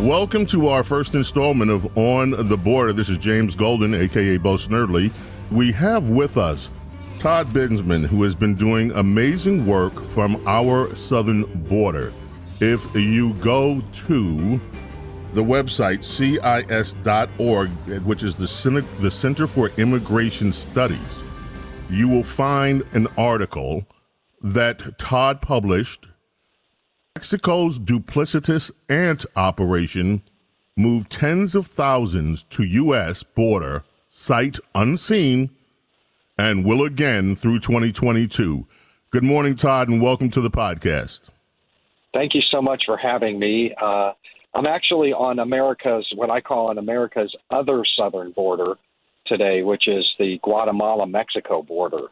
Welcome 0.00 0.46
to 0.46 0.68
our 0.68 0.82
first 0.82 1.14
installment 1.14 1.70
of 1.70 1.98
On 1.98 2.30
the 2.48 2.56
Border. 2.56 2.94
This 2.94 3.10
is 3.10 3.18
James 3.18 3.54
Golden, 3.54 3.92
aka 3.92 4.38
Bo 4.38 4.54
Snerdley. 4.54 5.12
We 5.50 5.72
have 5.72 6.08
with 6.08 6.38
us 6.38 6.70
Todd 7.18 7.48
Bensman, 7.48 8.06
who 8.06 8.22
has 8.22 8.34
been 8.34 8.54
doing 8.54 8.92
amazing 8.92 9.66
work 9.66 9.92
from 9.92 10.42
our 10.48 10.96
southern 10.96 11.44
border. 11.64 12.14
If 12.60 12.82
you 12.94 13.34
go 13.34 13.82
to 14.06 14.58
the 15.34 15.42
website 15.42 16.02
cis.org, 16.02 17.68
which 18.02 18.22
is 18.22 18.34
the 18.34 18.86
the 19.00 19.10
Center 19.10 19.46
for 19.46 19.68
Immigration 19.76 20.50
Studies, 20.50 21.18
you 21.90 22.08
will 22.08 22.24
find 22.24 22.84
an 22.92 23.06
article 23.18 23.84
that 24.40 24.98
Todd 24.98 25.42
published 25.42 26.06
Mexico's 27.16 27.80
duplicitous 27.80 28.70
ant 28.88 29.26
operation 29.34 30.22
moved 30.76 31.10
tens 31.10 31.56
of 31.56 31.66
thousands 31.66 32.44
to 32.44 32.62
U.S. 32.62 33.24
border 33.24 33.82
sight 34.08 34.58
unseen 34.76 35.50
and 36.38 36.64
will 36.64 36.84
again 36.84 37.34
through 37.34 37.58
2022. 37.58 38.64
Good 39.10 39.24
morning, 39.24 39.56
Todd, 39.56 39.88
and 39.88 40.00
welcome 40.00 40.30
to 40.30 40.40
the 40.40 40.50
podcast. 40.50 41.22
Thank 42.14 42.32
you 42.34 42.42
so 42.48 42.62
much 42.62 42.84
for 42.86 42.96
having 42.96 43.40
me. 43.40 43.74
Uh, 43.82 44.12
I'm 44.54 44.66
actually 44.66 45.12
on 45.12 45.40
America's, 45.40 46.06
what 46.14 46.30
I 46.30 46.40
call 46.40 46.68
on 46.68 46.78
America's 46.78 47.34
other 47.50 47.84
southern 47.98 48.30
border 48.30 48.74
today, 49.26 49.64
which 49.64 49.88
is 49.88 50.08
the 50.20 50.38
Guatemala 50.44 51.08
Mexico 51.08 51.60
border. 51.60 52.06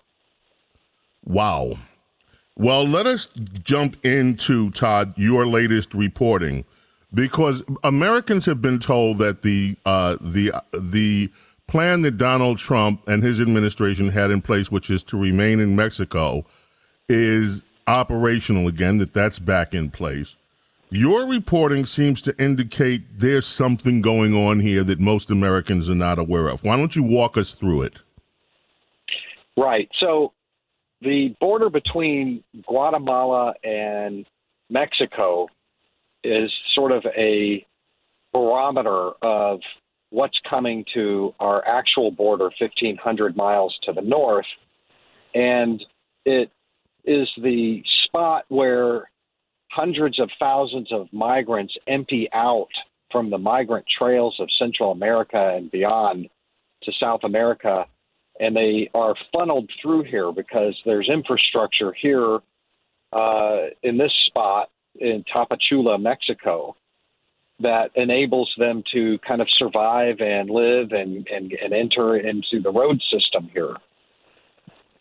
Wow. 1.24 1.74
Well, 2.58 2.88
let 2.88 3.06
us 3.06 3.28
jump 3.62 4.04
into, 4.04 4.72
Todd, 4.72 5.14
your 5.16 5.46
latest 5.46 5.94
reporting, 5.94 6.64
because 7.14 7.62
Americans 7.84 8.46
have 8.46 8.60
been 8.60 8.80
told 8.80 9.18
that 9.18 9.42
the 9.42 9.76
uh, 9.86 10.16
the 10.20 10.52
the 10.76 11.30
plan 11.68 12.02
that 12.02 12.18
Donald 12.18 12.58
Trump 12.58 13.06
and 13.06 13.22
his 13.22 13.40
administration 13.40 14.08
had 14.08 14.32
in 14.32 14.42
place, 14.42 14.72
which 14.72 14.90
is 14.90 15.04
to 15.04 15.16
remain 15.16 15.60
in 15.60 15.76
Mexico, 15.76 16.44
is 17.08 17.62
operational 17.86 18.66
again. 18.66 18.98
That 18.98 19.14
that's 19.14 19.38
back 19.38 19.72
in 19.72 19.92
place. 19.92 20.34
Your 20.90 21.26
reporting 21.26 21.86
seems 21.86 22.20
to 22.22 22.36
indicate 22.42 23.20
there's 23.20 23.46
something 23.46 24.02
going 24.02 24.34
on 24.34 24.58
here 24.58 24.82
that 24.82 24.98
most 24.98 25.30
Americans 25.30 25.88
are 25.88 25.94
not 25.94 26.18
aware 26.18 26.48
of. 26.48 26.64
Why 26.64 26.76
don't 26.76 26.96
you 26.96 27.04
walk 27.04 27.36
us 27.36 27.54
through 27.54 27.82
it? 27.82 28.00
Right. 29.56 29.88
So 30.00 30.32
the 31.00 31.34
border 31.41 31.70
between 31.70 32.42
Guatemala 32.66 33.54
and 33.62 34.27
Mexico 34.70 35.48
is 36.24 36.50
sort 36.74 36.92
of 36.92 37.04
a 37.16 37.64
barometer 38.32 39.10
of 39.22 39.60
what's 40.10 40.38
coming 40.48 40.84
to 40.94 41.34
our 41.38 41.66
actual 41.66 42.10
border 42.10 42.50
1,500 42.60 43.36
miles 43.36 43.76
to 43.84 43.92
the 43.92 44.00
north. 44.00 44.47
And 45.34 45.84
it 46.25 46.50
is 47.04 47.28
the 47.42 47.82
spot 48.04 48.44
where 48.48 49.10
hundreds 49.70 50.19
of 50.19 50.30
thousands 50.38 50.92
of 50.92 51.12
migrants 51.12 51.75
empty 51.86 52.28
out 52.32 52.69
from 53.12 53.30
the 53.30 53.38
migrant 53.38 53.86
trails 53.98 54.36
of 54.41 54.48
Central 54.59 54.92
America 54.92 55.54
and 55.56 55.70
beyond 55.70 56.28
to 56.82 56.92
South 57.00 57.20
America 57.25 57.86
and 58.38 58.54
they 58.54 58.91
are 58.94 59.15
funneled 59.32 59.71
through 59.82 60.04
here 60.04 60.32
because 60.32 60.76
there's 60.84 61.09
infrastructure 61.09 61.93
here 61.93 62.38
uh, 63.12 63.66
in 63.82 63.99
this 63.99 64.12
spot 64.26 64.71
in 64.97 65.25
Tapachula, 65.34 66.00
Mexico, 66.00 66.77
that 67.60 67.91
enables 67.97 68.53
them 68.59 68.82
to 68.93 69.19
kind 69.27 69.41
of 69.41 69.48
survive 69.59 70.21
and 70.21 70.50
live 70.50 70.93
and, 70.93 71.27
and, 71.28 71.53
and 71.53 71.72
enter 71.72 72.16
into 72.16 72.60
the 72.62 72.71
road 72.71 73.00
system 73.10 73.50
here. 73.53 73.75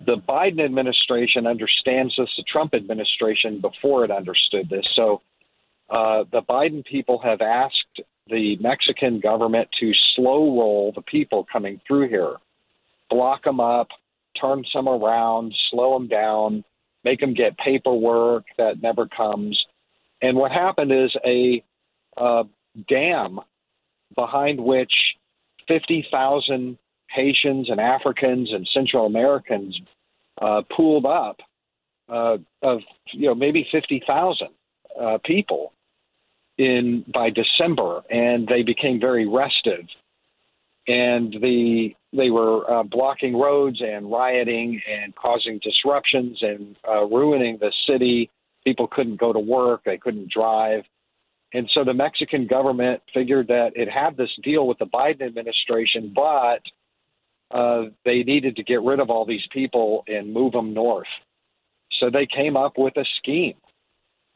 The 0.05 0.17
Biden 0.17 0.63
administration 0.63 1.45
understands 1.45 2.15
this. 2.17 2.29
The 2.37 2.43
Trump 2.43 2.73
administration 2.73 3.61
before 3.61 4.05
it 4.05 4.11
understood 4.11 4.69
this. 4.69 4.89
So 4.89 5.21
uh, 5.89 6.23
the 6.31 6.41
Biden 6.41 6.85
people 6.85 7.19
have 7.19 7.41
asked 7.41 8.01
the 8.27 8.57
Mexican 8.57 9.19
government 9.19 9.69
to 9.79 9.91
slow 10.15 10.57
roll 10.57 10.91
the 10.93 11.01
people 11.01 11.45
coming 11.51 11.79
through 11.87 12.09
here 12.09 12.37
block 13.09 13.43
them 13.43 13.59
up, 13.59 13.87
turn 14.39 14.63
some 14.71 14.87
around, 14.87 15.53
slow 15.71 15.97
them 15.97 16.07
down, 16.07 16.63
make 17.03 17.19
them 17.19 17.33
get 17.33 17.57
paperwork 17.57 18.45
that 18.57 18.81
never 18.81 19.07
comes. 19.07 19.59
And 20.21 20.37
what 20.37 20.51
happened 20.51 20.91
is 20.91 21.15
a 21.25 21.63
uh, 22.17 22.43
dam 22.89 23.39
behind 24.15 24.59
which 24.59 24.93
50,000 25.67 26.77
Haitians 27.09 27.69
and 27.69 27.79
Africans 27.79 28.51
and 28.51 28.67
Central 28.73 29.05
Americans 29.05 29.79
uh, 30.41 30.61
pooled 30.75 31.05
up 31.05 31.37
uh, 32.09 32.37
of 32.61 32.79
you 33.11 33.27
know 33.27 33.35
maybe 33.35 33.67
50,000 33.71 34.47
uh, 34.99 35.17
people 35.25 35.73
in 36.57 37.05
by 37.13 37.29
December, 37.29 38.01
and 38.09 38.47
they 38.47 38.63
became 38.63 38.99
very 38.99 39.27
restive 39.27 39.85
and 40.87 41.33
the 41.41 41.93
they 42.13 42.29
were 42.29 42.69
uh, 42.71 42.83
blocking 42.83 43.37
roads 43.37 43.81
and 43.81 44.09
rioting 44.09 44.81
and 44.89 45.15
causing 45.15 45.59
disruptions 45.61 46.37
and 46.41 46.75
uh, 46.87 47.05
ruining 47.05 47.57
the 47.59 47.71
city. 47.87 48.29
People 48.63 48.87
couldn't 48.87 49.19
go 49.19 49.33
to 49.33 49.39
work, 49.39 49.81
they 49.85 49.97
couldn't 49.97 50.31
drive. 50.31 50.83
And 51.53 51.69
so 51.73 51.83
the 51.83 51.93
Mexican 51.93 52.47
government 52.47 53.01
figured 53.13 53.47
that 53.47 53.71
it 53.75 53.89
had 53.89 54.17
this 54.17 54.29
deal 54.43 54.67
with 54.67 54.79
the 54.79 54.85
Biden 54.85 55.21
administration, 55.21 56.13
but 56.13 56.61
uh, 57.51 57.85
they 58.03 58.23
needed 58.23 58.57
to 58.57 58.63
get 58.63 58.81
rid 58.81 58.99
of 58.99 59.09
all 59.09 59.25
these 59.25 59.47
people 59.51 60.03
and 60.07 60.33
move 60.33 60.51
them 60.51 60.73
north. 60.73 61.07
So 61.99 62.09
they 62.09 62.27
came 62.27 62.57
up 62.57 62.73
with 62.77 62.97
a 62.97 63.05
scheme 63.17 63.55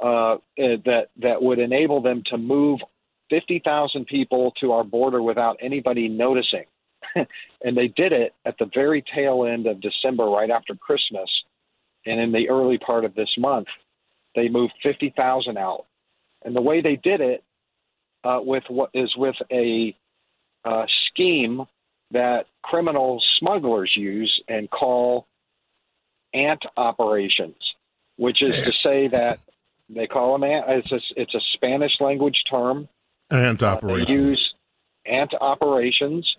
uh, 0.02 0.38
that 0.58 1.08
that 1.22 1.42
would 1.42 1.60
enable 1.60 2.02
them 2.02 2.24
to 2.28 2.38
move 2.38 2.80
50,000 3.30 4.06
people 4.06 4.52
to 4.62 4.72
our 4.72 4.84
border 4.84 5.22
without 5.22 5.58
anybody 5.62 6.08
noticing. 6.08 6.66
and 7.64 7.78
they 7.78 7.88
did 7.88 8.12
it 8.12 8.34
at 8.46 8.58
the 8.58 8.70
very 8.74 9.04
tail 9.14 9.46
end 9.46 9.68
of 9.68 9.82
December, 9.82 10.26
right 10.26 10.50
after 10.50 10.76
Christmas. 10.76 11.30
And 12.06 12.20
in 12.20 12.32
the 12.32 12.50
early 12.50 12.78
part 12.78 13.06
of 13.06 13.14
this 13.16 13.30
month, 13.38 13.68
they 14.36 14.50
moved 14.50 14.74
50,000 14.82 15.58
out. 15.58 15.86
And 16.44 16.56
the 16.56 16.62
way 16.62 16.82
they 16.82 16.96
did 16.96 17.22
it 17.22 17.44
uh, 18.24 18.40
with 18.42 18.64
what 18.70 18.90
is 18.94 19.14
with 19.16 19.36
a 19.52 19.96
uh, 20.66 20.86
scheme 21.08 21.66
that 22.12 22.46
criminal 22.64 23.22
smugglers 23.40 23.92
use 23.96 24.42
and 24.48 24.70
call 24.70 25.28
ant 26.34 26.64
operations, 26.78 27.56
which 28.18 28.42
is 28.42 28.56
to 28.56 28.72
say 28.84 29.08
that 29.08 29.40
they 29.90 30.08
call 30.08 30.34
them 30.34 30.44
ant. 30.44 30.66
It's 30.70 30.92
a, 30.92 31.00
it's 31.16 31.36
a 31.36 31.40
Spanish 31.54 31.94
language 32.00 32.44
term 32.50 32.88
Ant 33.32 33.64
operations. 33.64 34.10
Uh, 34.10 34.14
use 34.14 34.54
ant 35.06 35.34
operations. 35.40 36.36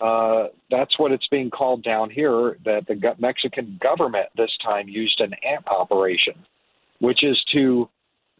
Uh, 0.00 0.48
that's 0.70 0.98
what 0.98 1.12
it's 1.12 1.26
being 1.28 1.50
called 1.50 1.82
down 1.82 2.10
here. 2.10 2.56
That 2.64 2.86
the 2.86 3.14
Mexican 3.18 3.78
government 3.82 4.26
this 4.36 4.50
time 4.62 4.88
used 4.88 5.20
an 5.20 5.34
ant 5.44 5.66
operation, 5.66 6.34
which 7.00 7.24
is 7.24 7.42
to 7.52 7.88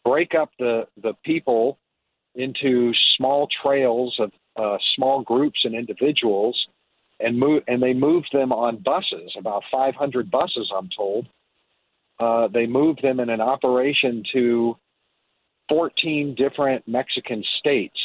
break 0.05 0.35
up 0.35 0.51
the 0.59 0.87
the 1.03 1.15
people 1.25 1.79
into 2.35 2.93
small 3.17 3.49
trails 3.63 4.17
of 4.21 4.31
uh, 4.57 4.79
small 4.95 5.23
groups 5.23 5.61
and 5.65 5.75
individuals, 5.75 6.57
and 7.19 7.39
move 7.39 7.63
and 7.67 7.83
they 7.83 7.93
moved 7.93 8.29
them 8.33 8.53
on 8.53 8.77
buses, 8.77 9.35
about 9.37 9.63
500 9.71 10.31
buses, 10.31 10.71
I'm 10.77 10.89
told. 10.97 11.27
Uh, 12.21 12.49
they 12.49 12.67
moved 12.67 13.01
them 13.03 13.21
in 13.21 13.31
an 13.31 13.41
operation 13.41 14.25
to 14.33 14.77
14 15.69 16.35
different 16.37 16.87
Mexican 16.89 17.45
states 17.59 17.99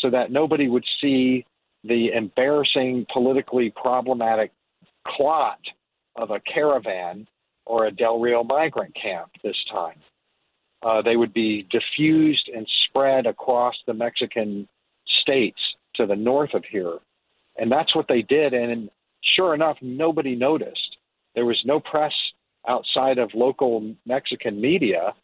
so 0.00 0.10
that 0.10 0.30
nobody 0.30 0.68
would 0.68 0.84
see 1.00 1.44
the 1.84 2.12
embarrassing, 2.12 3.06
politically 3.12 3.72
problematic 3.80 4.52
clot 5.06 5.60
of 6.16 6.30
a 6.30 6.40
caravan 6.40 7.26
or 7.66 7.86
a 7.86 7.90
Del 7.90 8.18
Rio 8.20 8.42
migrant 8.44 8.94
camp 9.00 9.30
this 9.42 9.56
time. 9.70 9.98
Uh, 10.82 11.02
they 11.02 11.16
would 11.16 11.32
be 11.32 11.66
diffused 11.70 12.50
and 12.54 12.66
spread 12.88 13.26
across 13.26 13.74
the 13.86 13.94
Mexican 13.94 14.66
states 15.22 15.60
to 15.94 16.06
the 16.06 16.16
north 16.16 16.54
of 16.54 16.64
here. 16.64 16.98
And 17.58 17.70
that's 17.70 17.94
what 17.94 18.06
they 18.08 18.22
did. 18.22 18.54
And 18.54 18.90
sure 19.36 19.54
enough, 19.54 19.76
nobody 19.82 20.34
noticed. 20.34 20.96
There 21.34 21.44
was 21.44 21.60
no 21.64 21.80
press 21.80 22.12
outside 22.66 23.18
of 23.18 23.30
local 23.34 23.94
Mexican 24.06 24.60
media 24.60 25.14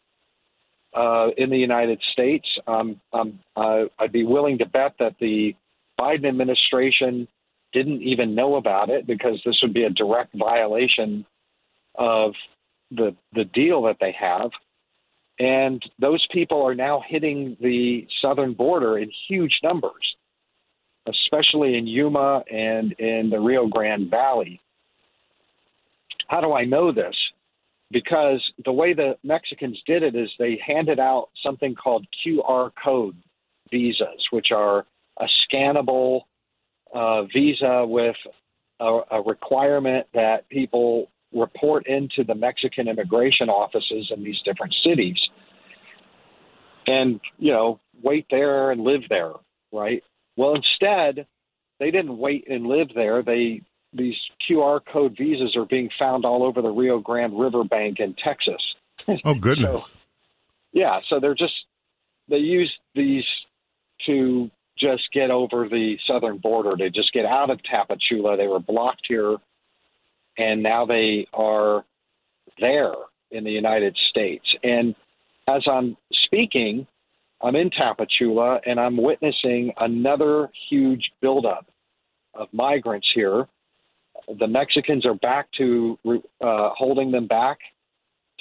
uh, 0.95 1.27
in 1.37 1.49
the 1.49 1.57
United 1.57 2.01
States. 2.11 2.47
Um, 2.67 3.01
um, 3.13 3.39
uh, 3.55 3.85
I'd 3.99 4.11
be 4.11 4.23
willing 4.23 4.59
to 4.59 4.65
bet 4.65 4.95
that 4.99 5.15
the 5.19 5.55
Biden 5.99 6.27
administration 6.27 7.27
didn't 7.73 8.01
even 8.01 8.35
know 8.35 8.55
about 8.55 8.89
it 8.89 9.05
because 9.07 9.41
this 9.45 9.57
would 9.61 9.73
be 9.73 9.83
a 9.83 9.89
direct 9.89 10.33
violation 10.37 11.25
of 11.95 12.33
the 12.91 13.15
the 13.33 13.45
deal 13.45 13.83
that 13.83 13.97
they 13.99 14.15
have. 14.19 14.51
And 15.39 15.81
those 15.99 16.25
people 16.31 16.65
are 16.65 16.73
now 16.73 17.03
hitting 17.07 17.57
the 17.61 18.07
southern 18.21 18.53
border 18.53 18.97
in 18.97 19.11
huge 19.27 19.59
numbers, 19.63 20.15
especially 21.07 21.77
in 21.77 21.85
Yuma 21.85 22.43
and 22.51 22.93
in 22.93 23.29
the 23.29 23.39
Rio 23.39 23.67
Grande 23.67 24.09
Valley. 24.09 24.59
How 26.27 26.41
do 26.41 26.53
I 26.53 26.65
know 26.65 26.91
this? 26.91 27.15
Because 27.91 28.41
the 28.65 28.71
way 28.71 28.93
the 28.93 29.15
Mexicans 29.23 29.79
did 29.85 30.03
it 30.03 30.15
is 30.15 30.29
they 30.39 30.59
handed 30.65 30.99
out 30.99 31.29
something 31.43 31.75
called 31.75 32.05
QR 32.25 32.71
code 32.83 33.15
visas, 33.71 34.27
which 34.31 34.47
are 34.51 34.85
a 35.19 35.25
scannable 35.45 36.21
uh, 36.93 37.23
visa 37.23 37.85
with 37.87 38.15
a, 38.79 38.99
a 39.11 39.21
requirement 39.21 40.07
that 40.13 40.47
people 40.49 41.09
report 41.33 41.87
into 41.87 42.23
the 42.25 42.35
Mexican 42.35 42.87
immigration 42.87 43.49
offices 43.49 44.11
in 44.15 44.23
these 44.23 44.39
different 44.45 44.73
cities 44.83 45.17
and, 46.87 47.19
you 47.37 47.51
know, 47.51 47.79
wait 48.01 48.25
there 48.31 48.71
and 48.71 48.81
live 48.81 49.01
there, 49.09 49.33
right? 49.71 50.03
Well, 50.37 50.55
instead, 50.55 51.27
they 51.79 51.91
didn't 51.91 52.17
wait 52.17 52.47
and 52.49 52.65
live 52.65 52.87
there. 52.95 53.21
They 53.21 53.61
these 53.93 54.15
QR 54.49 54.81
code 54.91 55.15
visas 55.17 55.55
are 55.55 55.65
being 55.65 55.89
found 55.97 56.25
all 56.25 56.43
over 56.43 56.61
the 56.61 56.69
Rio 56.69 56.99
Grande 56.99 57.39
River 57.39 57.63
bank 57.63 57.99
in 57.99 58.15
Texas. 58.23 58.61
Oh 59.23 59.35
goodness. 59.35 59.83
so, 59.83 59.89
yeah, 60.73 60.99
so 61.07 61.21
they're 61.21 61.35
just 61.35 61.53
they 62.27 62.37
use 62.37 62.73
these 62.93 63.23
to 64.05 64.51
just 64.79 65.03
get 65.13 65.31
over 65.31 65.67
the 65.67 65.97
southern 66.07 66.37
border, 66.37 66.75
to 66.75 66.89
just 66.89 67.11
get 67.13 67.25
out 67.25 67.49
of 67.49 67.59
Tapachula. 67.71 68.37
They 68.37 68.47
were 68.47 68.59
blocked 68.59 69.05
here 69.07 69.37
and 70.37 70.61
now 70.61 70.85
they 70.85 71.27
are 71.33 71.83
there 72.59 72.93
in 73.31 73.43
the 73.43 73.51
United 73.51 73.97
States. 74.09 74.45
And 74.63 74.95
as 75.47 75.63
I'm 75.69 75.97
speaking, 76.25 76.87
I'm 77.41 77.55
in 77.55 77.69
Tapachula 77.69 78.59
and 78.65 78.79
I'm 78.79 78.97
witnessing 78.97 79.71
another 79.77 80.49
huge 80.69 81.11
buildup 81.21 81.65
of 82.33 82.47
migrants 82.51 83.07
here. 83.13 83.47
The 84.39 84.47
Mexicans 84.47 85.05
are 85.05 85.15
back 85.15 85.47
to 85.57 85.97
uh, 86.41 86.69
holding 86.75 87.11
them 87.11 87.27
back, 87.27 87.57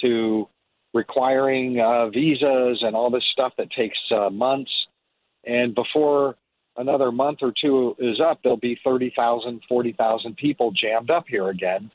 to 0.01 0.49
requiring 0.95 1.81
uh, 1.81 2.09
visas 2.09 2.79
and 2.83 2.97
all 2.97 3.11
this 3.11 3.25
stuff 3.33 3.53
that 3.59 3.71
takes 3.71 3.99
uh, 4.11 4.31
months. 4.31 4.71
And 5.47 5.75
before 5.75 6.37
another 6.77 7.13
month 7.13 7.39
or 7.43 7.53
two 7.59 7.97
is 7.99 8.21
up, 8.21 8.41
there'll 8.43 8.59
be 8.59 8.79
30,000, 8.85 9.63
40,000 9.69 10.37
people 10.37 10.73
jammed 10.73 11.11
up 11.11 11.27
here 11.29 11.49
again. 11.49 11.91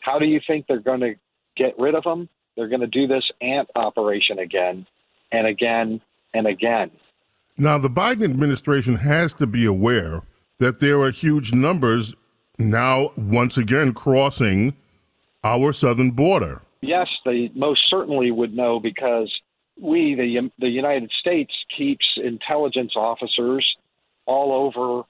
How 0.00 0.18
do 0.18 0.26
you 0.26 0.40
think 0.46 0.66
they're 0.66 0.80
going 0.80 1.00
to 1.00 1.14
get 1.56 1.78
rid 1.78 1.94
of 1.94 2.04
them? 2.04 2.28
They're 2.56 2.68
going 2.68 2.80
to 2.80 2.86
do 2.86 3.06
this 3.06 3.24
ant 3.40 3.68
operation 3.76 4.38
again 4.38 4.86
and 5.32 5.46
again 5.46 6.00
and 6.34 6.46
again. 6.46 6.90
Now, 7.58 7.78
the 7.78 7.88
Biden 7.88 8.24
administration 8.24 8.96
has 8.96 9.34
to 9.34 9.46
be 9.46 9.64
aware 9.64 10.22
that 10.58 10.80
there 10.80 11.00
are 11.00 11.10
huge 11.10 11.52
numbers 11.52 12.14
now, 12.58 13.12
once 13.16 13.56
again, 13.56 13.92
crossing 13.92 14.76
our 15.44 15.72
southern 15.72 16.10
border. 16.10 16.62
Yes, 16.80 17.08
they 17.24 17.50
most 17.54 17.80
certainly 17.88 18.30
would 18.30 18.54
know 18.54 18.80
because 18.80 19.32
we, 19.80 20.14
the, 20.14 20.38
um, 20.38 20.52
the 20.58 20.68
United 20.68 21.10
States, 21.20 21.52
keeps 21.76 22.04
intelligence 22.16 22.92
officers 22.96 23.66
all 24.26 24.52
over 24.52 25.02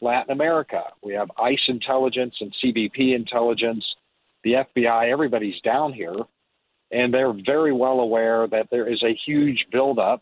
Latin 0.00 0.32
America. 0.32 0.82
We 1.02 1.14
have 1.14 1.30
ICE 1.38 1.62
intelligence 1.68 2.34
and 2.40 2.54
CBP 2.62 3.14
intelligence, 3.14 3.84
the 4.44 4.64
FBI, 4.76 5.10
everybody's 5.10 5.60
down 5.62 5.92
here, 5.92 6.16
and 6.90 7.12
they're 7.12 7.34
very 7.44 7.72
well 7.72 8.00
aware 8.00 8.46
that 8.48 8.68
there 8.70 8.90
is 8.90 9.02
a 9.02 9.18
huge 9.26 9.66
buildup 9.72 10.20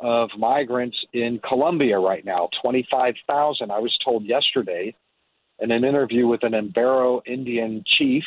of 0.00 0.30
migrants 0.38 0.96
in 1.12 1.40
Colombia 1.46 1.98
right 1.98 2.24
now 2.24 2.48
25,000. 2.62 3.70
I 3.70 3.78
was 3.78 3.96
told 4.04 4.24
yesterday 4.24 4.94
in 5.60 5.70
an 5.70 5.84
interview 5.84 6.26
with 6.26 6.42
an 6.42 6.52
Embera 6.52 7.20
Indian 7.26 7.84
chief 7.96 8.24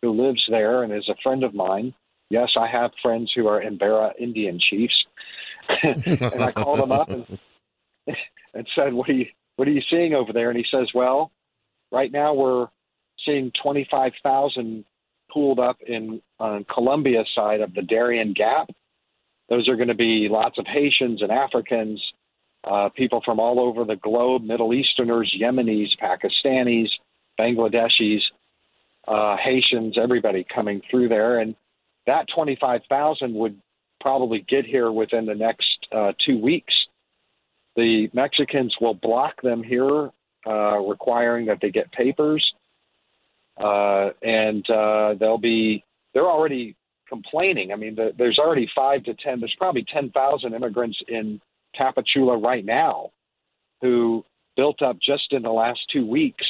who 0.00 0.12
lives 0.12 0.44
there 0.48 0.84
and 0.84 0.92
is 0.92 1.08
a 1.08 1.16
friend 1.22 1.42
of 1.42 1.54
mine. 1.54 1.92
Yes, 2.30 2.50
I 2.58 2.66
have 2.66 2.90
friends 3.02 3.32
who 3.34 3.46
are 3.48 3.62
Embera 3.62 4.12
Indian 4.18 4.58
chiefs. 4.60 4.94
and 5.82 6.42
I 6.42 6.52
called 6.52 6.80
him 6.80 6.92
up 6.92 7.10
and 7.10 7.26
and 8.54 8.66
said, 8.74 8.92
"What 8.92 9.08
are 9.08 9.14
you 9.14 9.26
What 9.56 9.68
are 9.68 9.72
you 9.72 9.82
seeing 9.90 10.14
over 10.14 10.32
there?" 10.32 10.50
And 10.50 10.58
he 10.58 10.64
says, 10.70 10.88
"Well, 10.94 11.30
right 11.92 12.10
now 12.10 12.34
we're 12.34 12.68
seeing 13.24 13.52
25,000 13.62 14.84
pooled 15.30 15.58
up 15.58 15.78
in 15.86 16.22
on 16.38 16.64
Colombia 16.72 17.24
side 17.34 17.60
of 17.60 17.74
the 17.74 17.82
Darien 17.82 18.32
Gap. 18.32 18.70
Those 19.48 19.68
are 19.68 19.76
going 19.76 19.88
to 19.88 19.94
be 19.94 20.28
lots 20.30 20.58
of 20.58 20.66
Haitians 20.66 21.22
and 21.22 21.30
Africans, 21.30 22.00
uh, 22.64 22.88
people 22.90 23.22
from 23.24 23.40
all 23.40 23.60
over 23.60 23.84
the 23.84 23.96
globe, 23.96 24.42
Middle 24.42 24.74
Easterners, 24.74 25.34
Yemenis, 25.40 25.88
Pakistanis, 26.02 26.88
Bangladeshis, 27.38 28.20
uh, 29.06 29.36
Haitians, 29.36 29.96
everybody 30.00 30.44
coming 30.54 30.82
through 30.90 31.08
there, 31.08 31.40
and 31.40 31.54
that 32.08 32.26
25,000 32.34 33.34
would 33.34 33.60
probably 34.00 34.44
get 34.48 34.64
here 34.64 34.90
within 34.90 35.26
the 35.26 35.34
next 35.34 35.86
uh, 35.92 36.12
two 36.24 36.40
weeks. 36.40 36.72
The 37.76 38.08
Mexicans 38.12 38.74
will 38.80 38.94
block 38.94 39.40
them 39.42 39.62
here, 39.62 40.10
uh, 40.46 40.78
requiring 40.78 41.46
that 41.46 41.58
they 41.60 41.70
get 41.70 41.92
papers, 41.92 42.44
uh, 43.62 44.10
and 44.22 44.68
uh, 44.70 45.14
they'll 45.20 45.38
be 45.38 45.84
they're 46.14 46.26
already 46.26 46.74
complaining. 47.08 47.72
I 47.72 47.76
mean, 47.76 47.94
the, 47.94 48.12
there's 48.16 48.38
already 48.38 48.68
five 48.74 49.04
to 49.04 49.14
ten. 49.14 49.40
There's 49.40 49.54
probably 49.58 49.84
ten 49.92 50.10
thousand 50.10 50.54
immigrants 50.54 50.98
in 51.08 51.40
Tapachula 51.78 52.42
right 52.42 52.64
now 52.64 53.10
who 53.82 54.24
built 54.56 54.82
up 54.82 54.96
just 55.00 55.32
in 55.32 55.42
the 55.42 55.50
last 55.50 55.80
two 55.92 56.06
weeks 56.06 56.44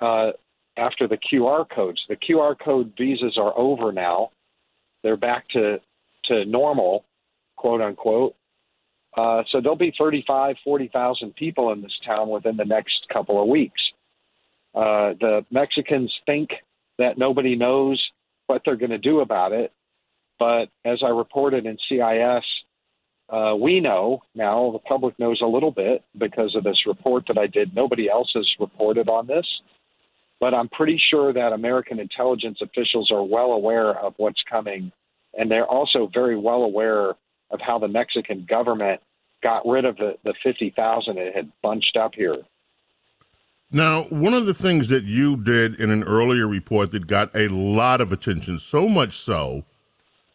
uh, 0.00 0.30
after 0.76 1.06
the 1.08 1.18
QR 1.18 1.68
codes. 1.68 2.00
The 2.08 2.16
QR 2.16 2.56
code 2.58 2.94
visas 2.96 3.36
are 3.36 3.56
over 3.58 3.92
now. 3.92 4.30
They're 5.02 5.16
back 5.16 5.48
to 5.50 5.80
to 6.26 6.44
normal, 6.44 7.04
quote 7.56 7.80
unquote. 7.80 8.34
Uh, 9.16 9.42
so 9.50 9.60
there'll 9.60 9.76
be 9.76 9.92
35, 9.98 10.56
40,000 10.62 11.34
people 11.34 11.72
in 11.72 11.82
this 11.82 11.98
town 12.06 12.28
within 12.28 12.56
the 12.56 12.64
next 12.64 12.94
couple 13.12 13.42
of 13.42 13.48
weeks. 13.48 13.80
Uh, 14.74 15.14
the 15.20 15.44
Mexicans 15.50 16.14
think 16.26 16.50
that 16.98 17.18
nobody 17.18 17.56
knows 17.56 18.00
what 18.46 18.62
they're 18.64 18.76
going 18.76 18.90
to 18.90 18.98
do 18.98 19.20
about 19.20 19.52
it. 19.52 19.72
But 20.38 20.66
as 20.84 21.02
I 21.04 21.08
reported 21.08 21.66
in 21.66 21.76
CIS, 21.88 22.44
uh, 23.28 23.54
we 23.54 23.80
know 23.80 24.22
now, 24.34 24.70
the 24.72 24.78
public 24.78 25.18
knows 25.18 25.40
a 25.42 25.46
little 25.46 25.70
bit 25.70 26.04
because 26.18 26.54
of 26.56 26.64
this 26.64 26.86
report 26.86 27.24
that 27.28 27.38
I 27.38 27.46
did. 27.46 27.74
Nobody 27.74 28.08
else 28.08 28.30
has 28.34 28.48
reported 28.58 29.08
on 29.08 29.26
this. 29.26 29.46
But 30.40 30.54
I'm 30.54 30.68
pretty 30.70 31.00
sure 31.10 31.32
that 31.32 31.52
American 31.52 32.00
intelligence 32.00 32.58
officials 32.62 33.10
are 33.10 33.22
well 33.22 33.52
aware 33.52 33.98
of 33.98 34.14
what's 34.16 34.42
coming. 34.50 34.90
And 35.38 35.50
they're 35.50 35.66
also 35.66 36.10
very 36.12 36.36
well 36.36 36.62
aware 36.62 37.10
of 37.50 37.60
how 37.60 37.78
the 37.78 37.88
Mexican 37.88 38.46
government 38.48 39.00
got 39.42 39.66
rid 39.66 39.84
of 39.84 39.96
the, 39.96 40.16
the 40.24 40.34
50,000 40.42 41.18
it 41.18 41.36
had 41.36 41.50
bunched 41.62 41.96
up 41.96 42.14
here. 42.14 42.36
Now, 43.72 44.04
one 44.04 44.34
of 44.34 44.46
the 44.46 44.54
things 44.54 44.88
that 44.88 45.04
you 45.04 45.36
did 45.36 45.78
in 45.78 45.90
an 45.90 46.02
earlier 46.02 46.48
report 46.48 46.90
that 46.90 47.06
got 47.06 47.34
a 47.36 47.48
lot 47.48 48.00
of 48.00 48.12
attention, 48.12 48.58
so 48.58 48.88
much 48.88 49.16
so 49.16 49.64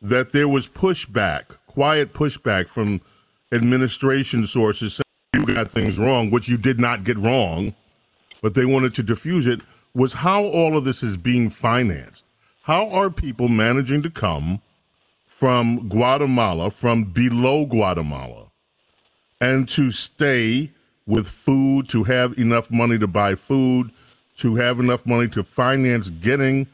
that 0.02 0.32
there 0.32 0.48
was 0.48 0.68
pushback, 0.68 1.58
quiet 1.68 2.14
pushback 2.14 2.70
from 2.70 3.02
administration 3.52 4.46
sources 4.46 4.96
saying 4.96 5.46
you 5.48 5.54
got 5.54 5.72
things 5.72 6.00
wrong, 6.00 6.32
which 6.32 6.48
you 6.48 6.58
did 6.58 6.80
not 6.80 7.04
get 7.04 7.18
wrong, 7.18 7.76
but 8.42 8.54
they 8.54 8.66
wanted 8.66 8.94
to 8.96 9.04
diffuse 9.04 9.48
it, 9.48 9.60
was 9.96 10.14
how 10.14 10.44
all 10.44 10.78
of 10.78 10.84
this 10.84 11.02
is 11.02 11.18
being 11.18 11.50
financed. 11.50 12.26
How 12.64 12.90
are 12.90 13.10
people 13.10 13.48
managing 13.48 14.02
to 14.04 14.10
come 14.10 14.62
from 15.26 15.88
Guatemala, 15.88 16.70
from 16.70 17.06
below 17.06 17.66
Guatemala, 17.66 18.52
and 19.40 19.68
to 19.70 19.92
stay 19.92 20.72
with 21.08 21.28
food, 21.28 21.88
to 21.90 22.04
have 22.04 22.38
enough 22.38 22.70
money 22.70 22.98
to 23.00 23.08
buy 23.08 23.36
food, 23.36 23.92
to 24.38 24.56
have 24.56 24.80
enough 24.80 25.06
money 25.06 25.28
to 25.30 25.44
finance 25.44 26.10
getting 26.10 26.68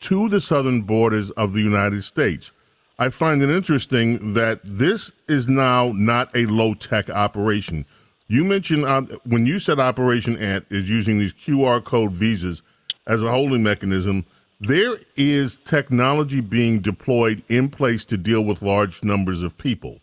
to 0.00 0.28
the 0.28 0.40
southern 0.40 0.82
borders 0.82 1.30
of 1.32 1.52
the 1.52 1.60
United 1.60 2.02
States. 2.04 2.52
I 2.98 3.08
find 3.08 3.42
it 3.42 3.50
interesting 3.50 4.34
that 4.34 4.60
this 4.64 5.10
is 5.28 5.48
now 5.48 5.92
not 5.94 6.34
a 6.34 6.46
low 6.46 6.74
tech 6.74 7.10
operation. 7.10 7.84
You 8.32 8.44
mentioned 8.44 8.86
uh, 8.86 9.02
when 9.24 9.44
you 9.44 9.58
said 9.58 9.78
Operation 9.78 10.38
Ant 10.38 10.64
is 10.70 10.88
using 10.88 11.18
these 11.18 11.34
QR 11.34 11.84
code 11.84 12.12
visas 12.12 12.62
as 13.06 13.22
a 13.22 13.30
holding 13.30 13.62
mechanism. 13.62 14.24
There 14.58 14.98
is 15.18 15.58
technology 15.66 16.40
being 16.40 16.80
deployed 16.80 17.42
in 17.50 17.68
place 17.68 18.06
to 18.06 18.16
deal 18.16 18.40
with 18.40 18.62
large 18.62 19.04
numbers 19.04 19.42
of 19.42 19.58
people. 19.58 20.00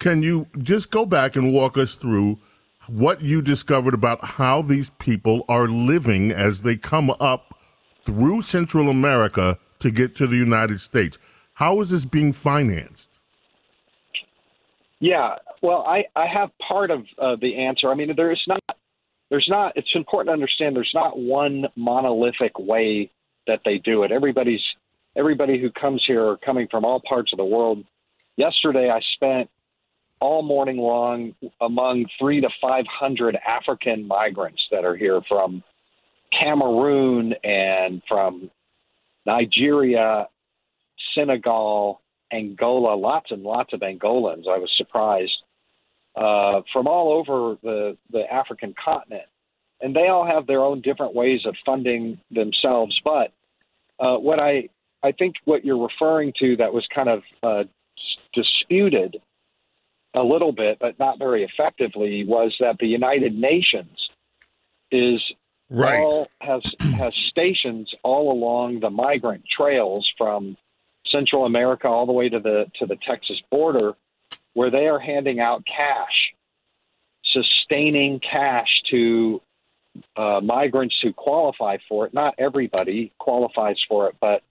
Can 0.00 0.22
you 0.22 0.48
just 0.58 0.90
go 0.90 1.06
back 1.06 1.34
and 1.34 1.54
walk 1.54 1.78
us 1.78 1.94
through 1.94 2.38
what 2.88 3.22
you 3.22 3.40
discovered 3.40 3.94
about 3.94 4.22
how 4.22 4.60
these 4.60 4.90
people 4.98 5.42
are 5.48 5.66
living 5.66 6.30
as 6.30 6.60
they 6.60 6.76
come 6.76 7.08
up 7.20 7.58
through 8.04 8.42
Central 8.42 8.90
America 8.90 9.58
to 9.78 9.90
get 9.90 10.14
to 10.16 10.26
the 10.26 10.36
United 10.36 10.78
States? 10.78 11.16
How 11.54 11.80
is 11.80 11.88
this 11.88 12.04
being 12.04 12.34
financed? 12.34 13.11
Yeah, 15.02 15.34
well, 15.62 15.84
I, 15.84 16.04
I 16.14 16.28
have 16.32 16.50
part 16.66 16.92
of 16.92 17.00
uh, 17.20 17.34
the 17.40 17.56
answer. 17.56 17.90
I 17.90 17.94
mean, 17.96 18.14
there 18.16 18.30
is 18.30 18.38
not, 18.46 18.62
there's 19.30 19.48
not. 19.48 19.72
It's 19.74 19.90
important 19.96 20.28
to 20.28 20.32
understand. 20.32 20.76
There's 20.76 20.92
not 20.94 21.18
one 21.18 21.64
monolithic 21.74 22.56
way 22.56 23.10
that 23.48 23.62
they 23.64 23.78
do 23.78 24.04
it. 24.04 24.12
Everybody's, 24.12 24.62
everybody 25.16 25.60
who 25.60 25.72
comes 25.72 26.04
here 26.06 26.24
are 26.24 26.36
coming 26.36 26.68
from 26.70 26.84
all 26.84 27.02
parts 27.08 27.32
of 27.32 27.38
the 27.38 27.44
world. 27.44 27.84
Yesterday, 28.36 28.90
I 28.90 29.00
spent 29.16 29.50
all 30.20 30.42
morning 30.42 30.76
long 30.76 31.34
among 31.60 32.06
three 32.16 32.40
to 32.40 32.48
five 32.60 32.84
hundred 32.88 33.36
African 33.44 34.06
migrants 34.06 34.62
that 34.70 34.84
are 34.84 34.94
here 34.94 35.20
from 35.28 35.64
Cameroon 36.38 37.34
and 37.42 38.02
from 38.06 38.52
Nigeria 39.26 40.28
Senegal, 41.12 42.01
Angola, 42.32 42.94
lots 42.94 43.30
and 43.30 43.42
lots 43.42 43.72
of 43.72 43.80
Angolans. 43.80 44.48
I 44.48 44.58
was 44.58 44.70
surprised 44.76 45.42
uh, 46.16 46.62
from 46.72 46.86
all 46.86 47.12
over 47.12 47.56
the 47.62 47.96
the 48.10 48.30
African 48.32 48.74
continent, 48.82 49.28
and 49.80 49.94
they 49.94 50.08
all 50.08 50.26
have 50.26 50.46
their 50.46 50.60
own 50.60 50.80
different 50.80 51.14
ways 51.14 51.40
of 51.46 51.56
funding 51.64 52.20
themselves. 52.30 52.98
But 53.04 53.32
uh, 53.98 54.16
what 54.16 54.40
I 54.40 54.68
I 55.02 55.12
think 55.12 55.36
what 55.44 55.64
you're 55.64 55.82
referring 55.82 56.32
to 56.40 56.56
that 56.56 56.72
was 56.72 56.86
kind 56.94 57.08
of 57.08 57.22
uh, 57.42 57.64
disputed 58.32 59.20
a 60.14 60.22
little 60.22 60.52
bit, 60.52 60.78
but 60.78 60.98
not 60.98 61.18
very 61.18 61.44
effectively, 61.44 62.24
was 62.24 62.54
that 62.60 62.76
the 62.78 62.86
United 62.86 63.34
Nations 63.34 63.96
is 64.90 65.20
right. 65.70 66.00
all 66.00 66.28
has 66.40 66.62
has 66.80 67.14
stations 67.30 67.90
all 68.02 68.32
along 68.32 68.80
the 68.80 68.90
migrant 68.90 69.44
trails 69.48 70.10
from 70.18 70.56
Central 71.12 71.44
America 71.44 71.86
all 71.86 72.06
the 72.06 72.12
way 72.12 72.28
to 72.28 72.40
the 72.40 72.70
to 72.78 72.86
the 72.86 72.96
Texas 73.06 73.40
border, 73.50 73.92
where 74.54 74.70
they 74.70 74.86
are 74.86 74.98
handing 74.98 75.40
out 75.40 75.62
cash, 75.66 76.34
sustaining 77.32 78.20
cash 78.20 78.68
to 78.90 79.40
uh, 80.16 80.40
migrants 80.42 80.96
who 81.02 81.12
qualify 81.12 81.76
for 81.88 82.06
it. 82.06 82.14
Not 82.14 82.34
everybody 82.38 83.12
qualifies 83.18 83.76
for 83.88 84.08
it, 84.08 84.16
but 84.20 84.42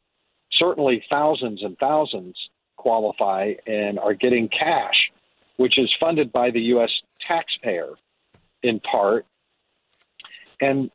certainly 0.51 1.03
thousands 1.09 1.63
and 1.63 1.77
thousands 1.77 2.35
qualify 2.77 3.53
and 3.65 3.99
are 3.99 4.13
getting 4.13 4.47
cash, 4.47 5.11
which 5.57 5.77
is 5.77 5.89
funded 5.99 6.31
by 6.31 6.51
the 6.51 6.61
U.S. 6.61 6.91
taxpayer 7.27 7.93
in 8.63 8.79
part. 8.79 9.25
And 10.59 10.91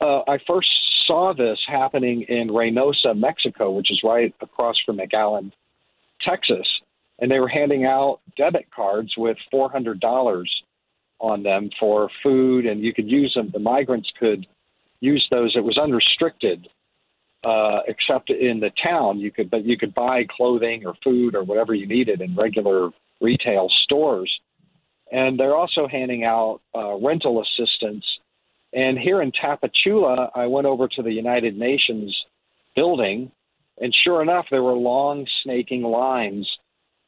uh, 0.00 0.22
I 0.28 0.38
first 0.46 0.68
saw 1.08 1.34
this 1.34 1.58
happening 1.66 2.22
in 2.28 2.48
Reynosa, 2.48 3.16
Mexico, 3.16 3.72
which 3.72 3.90
is 3.90 4.00
right 4.04 4.32
across 4.40 4.76
from 4.86 4.98
McAllen, 4.98 5.50
Texas. 6.20 6.66
And 7.18 7.28
they 7.28 7.40
were 7.40 7.48
handing 7.48 7.84
out 7.84 8.20
debit 8.36 8.68
cards 8.70 9.12
with 9.16 9.36
$400 9.52 10.44
on 11.18 11.42
them 11.42 11.70
for 11.80 12.08
food, 12.22 12.66
and 12.66 12.80
you 12.80 12.94
could 12.94 13.10
use 13.10 13.32
them. 13.34 13.50
The 13.52 13.58
migrants 13.58 14.08
could 14.20 14.46
use 15.00 15.26
those. 15.30 15.56
It 15.56 15.64
was 15.64 15.78
unrestricted, 15.78 16.68
uh, 17.42 17.80
except 17.88 18.30
in 18.30 18.60
the 18.60 18.70
town. 18.80 19.18
You 19.18 19.32
could, 19.32 19.50
but 19.50 19.64
you 19.64 19.76
could 19.76 19.94
buy 19.94 20.26
clothing 20.30 20.86
or 20.86 20.94
food 21.02 21.34
or 21.34 21.42
whatever 21.42 21.74
you 21.74 21.88
needed 21.88 22.20
in 22.20 22.36
regular 22.36 22.90
retail 23.20 23.68
stores. 23.82 24.32
And 25.10 25.40
they're 25.40 25.56
also 25.56 25.88
handing 25.88 26.24
out 26.24 26.60
uh, 26.74 26.96
rental 26.98 27.42
assistance 27.42 28.04
and 28.72 28.98
here 28.98 29.22
in 29.22 29.32
Tapachula, 29.32 30.30
I 30.34 30.46
went 30.46 30.66
over 30.66 30.88
to 30.88 31.02
the 31.02 31.12
United 31.12 31.56
Nations 31.56 32.16
building, 32.76 33.30
and 33.80 33.94
sure 34.04 34.22
enough, 34.22 34.46
there 34.50 34.62
were 34.62 34.72
long 34.72 35.26
snaking 35.42 35.82
lines 35.82 36.48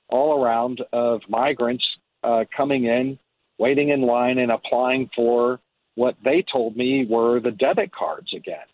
all 0.09 0.43
around 0.43 0.81
of 0.93 1.21
migrants 1.29 1.85
uh, 2.25 2.45
coming 2.57 2.85
in, 2.85 3.19
waiting 3.59 3.91
in 3.91 4.03
line, 4.03 4.39
and 4.39 4.51
applying 4.51 5.11
for 5.15 5.61
what 5.95 6.17
they 6.25 6.45
told 6.51 6.77
me 6.77 7.07
were 7.09 7.41
the 7.41 7.51
debit 7.51 7.93
cards 7.93 8.33
again. 8.35 8.67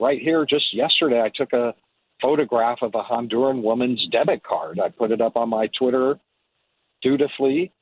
Right 0.00 0.20
here, 0.20 0.46
just 0.46 0.74
yesterday, 0.74 1.20
I 1.20 1.30
took 1.34 1.52
a 1.52 1.74
photograph 2.20 2.78
of 2.82 2.94
a 2.94 3.02
Honduran 3.02 3.62
woman's 3.62 4.04
debit 4.10 4.42
card. 4.42 4.80
I 4.80 4.88
put 4.88 5.10
it 5.10 5.20
up 5.20 5.36
on 5.36 5.50
my 5.50 5.68
Twitter 5.78 6.18
dutifully. 7.02 7.72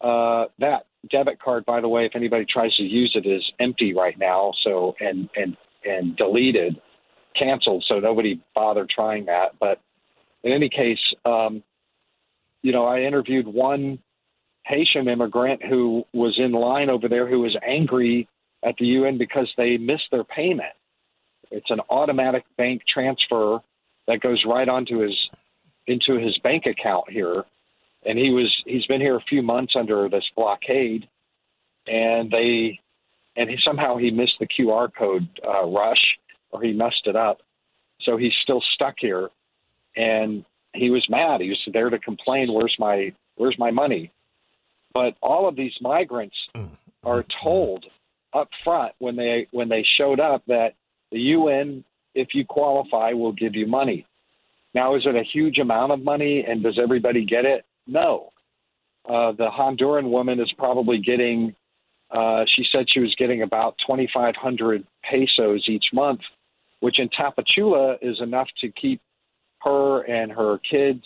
Uh, 0.00 0.46
that 0.58 0.86
debit 1.08 1.40
card, 1.40 1.64
by 1.64 1.80
the 1.80 1.88
way, 1.88 2.04
if 2.04 2.12
anybody 2.14 2.44
tries 2.48 2.74
to 2.76 2.82
use 2.82 3.12
it, 3.14 3.26
is 3.26 3.42
empty 3.58 3.94
right 3.94 4.18
now. 4.18 4.52
So 4.62 4.94
and 5.00 5.28
and 5.36 5.56
and 5.84 6.16
deleted, 6.16 6.80
canceled. 7.38 7.84
So 7.88 7.98
nobody 8.00 8.40
bothered 8.54 8.90
trying 8.90 9.26
that. 9.26 9.58
But 9.58 9.80
in 10.42 10.52
any 10.52 10.68
case, 10.68 10.98
um, 11.24 11.62
you 12.62 12.72
know, 12.72 12.84
I 12.84 13.00
interviewed 13.00 13.46
one 13.46 13.98
Haitian 14.66 15.08
immigrant 15.08 15.62
who 15.64 16.04
was 16.12 16.38
in 16.38 16.52
line 16.52 16.90
over 16.90 17.08
there 17.08 17.28
who 17.28 17.40
was 17.40 17.56
angry 17.66 18.28
at 18.64 18.74
the 18.78 18.86
UN 18.86 19.16
because 19.16 19.48
they 19.56 19.78
missed 19.78 20.08
their 20.10 20.24
payment. 20.24 20.74
It's 21.50 21.70
an 21.70 21.80
automatic 21.88 22.44
bank 22.56 22.82
transfer 22.92 23.58
that 24.06 24.20
goes 24.20 24.42
right 24.46 24.68
onto 24.68 24.98
his 24.98 25.16
into 25.86 26.18
his 26.18 26.38
bank 26.38 26.66
account 26.66 27.10
here 27.10 27.44
and 28.04 28.18
he 28.18 28.30
was 28.30 28.52
he's 28.66 28.86
been 28.86 29.00
here 29.00 29.16
a 29.16 29.24
few 29.28 29.42
months 29.42 29.74
under 29.76 30.08
this 30.08 30.24
blockade, 30.36 31.08
and 31.86 32.30
they 32.30 32.78
and 33.36 33.50
he 33.50 33.56
somehow 33.64 33.96
he 33.96 34.10
missed 34.10 34.36
the 34.40 34.46
QR 34.46 34.88
code 34.96 35.28
uh, 35.46 35.66
rush 35.66 36.02
or 36.50 36.62
he 36.62 36.72
messed 36.72 37.06
it 37.06 37.16
up, 37.16 37.38
so 38.02 38.16
he's 38.16 38.32
still 38.42 38.62
stuck 38.74 38.94
here, 38.98 39.28
and 39.96 40.44
he 40.74 40.90
was 40.90 41.04
mad. 41.08 41.40
He 41.40 41.48
was 41.48 41.58
there 41.72 41.90
to 41.90 41.98
complain. 41.98 42.52
Where's 42.52 42.74
my 42.78 43.12
where's 43.36 43.58
my 43.58 43.70
money? 43.70 44.10
But 44.92 45.14
all 45.22 45.48
of 45.48 45.56
these 45.56 45.74
migrants 45.80 46.36
are 47.04 47.24
told 47.42 47.86
up 48.32 48.48
front 48.64 48.92
when 48.98 49.16
they 49.16 49.46
when 49.50 49.68
they 49.68 49.84
showed 49.96 50.20
up 50.20 50.42
that 50.46 50.74
the 51.12 51.18
UN, 51.18 51.84
if 52.14 52.28
you 52.34 52.44
qualify, 52.44 53.12
will 53.12 53.32
give 53.32 53.54
you 53.54 53.66
money. 53.66 54.06
Now, 54.74 54.94
is 54.94 55.02
it 55.04 55.16
a 55.16 55.24
huge 55.24 55.58
amount 55.58 55.92
of 55.92 56.02
money, 56.02 56.44
and 56.46 56.62
does 56.62 56.78
everybody 56.80 57.24
get 57.24 57.44
it? 57.44 57.64
No. 57.90 58.30
Uh, 59.04 59.32
the 59.32 59.48
Honduran 59.50 60.10
woman 60.10 60.38
is 60.40 60.52
probably 60.56 60.98
getting, 60.98 61.54
uh, 62.10 62.44
she 62.54 62.64
said 62.70 62.86
she 62.88 63.00
was 63.00 63.14
getting 63.18 63.42
about 63.42 63.74
2,500 63.86 64.86
pesos 65.02 65.64
each 65.68 65.86
month, 65.92 66.20
which 66.78 67.00
in 67.00 67.08
Tapachula 67.08 67.96
is 68.00 68.20
enough 68.20 68.48
to 68.60 68.70
keep 68.70 69.00
her 69.62 70.02
and 70.02 70.30
her 70.30 70.58
kids 70.70 71.02